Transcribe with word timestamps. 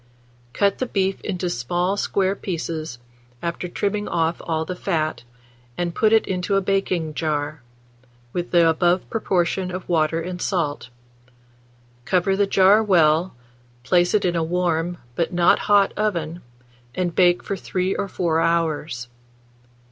Cut 0.53 0.79
the 0.79 0.87
beef 0.87 1.21
into 1.21 1.47
small 1.47 1.95
square 1.95 2.35
pieces, 2.35 2.97
after 3.43 3.67
trimming 3.67 4.07
off 4.07 4.41
all 4.43 4.65
the 4.65 4.75
fat, 4.75 5.21
and 5.77 5.93
put 5.93 6.11
it 6.11 6.25
into 6.25 6.55
a 6.55 6.61
baking 6.61 7.13
jar, 7.13 7.61
with 8.33 8.49
the 8.49 8.67
above 8.67 9.07
proportion 9.11 9.69
of 9.69 9.87
water 9.87 10.19
and 10.19 10.41
salt; 10.41 10.89
cover 12.03 12.35
the 12.35 12.47
jar 12.47 12.81
well, 12.81 13.35
place 13.83 14.15
it 14.15 14.25
in 14.25 14.35
a 14.35 14.43
warm, 14.43 14.97
but 15.13 15.31
not 15.33 15.59
hot 15.69 15.93
oven, 15.95 16.41
and 16.95 17.13
bake 17.13 17.43
for 17.43 17.55
3 17.55 17.95
or 17.95 18.07
4 18.07 18.39
hours. 18.41 19.07